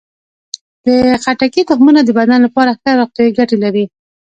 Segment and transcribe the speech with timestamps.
[0.85, 0.87] د
[1.23, 3.85] خټکي تخمونه د بدن لپاره ښه روغتیايي ګټې لري.